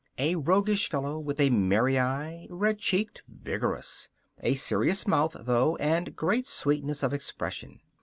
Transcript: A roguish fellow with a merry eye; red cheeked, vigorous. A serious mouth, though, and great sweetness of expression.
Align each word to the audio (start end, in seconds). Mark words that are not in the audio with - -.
A 0.17 0.33
roguish 0.35 0.89
fellow 0.89 1.19
with 1.19 1.39
a 1.39 1.51
merry 1.51 1.99
eye; 1.99 2.47
red 2.49 2.79
cheeked, 2.79 3.21
vigorous. 3.27 4.09
A 4.39 4.55
serious 4.55 5.05
mouth, 5.05 5.35
though, 5.41 5.75
and 5.75 6.15
great 6.15 6.47
sweetness 6.47 7.03
of 7.03 7.13
expression. 7.13 7.81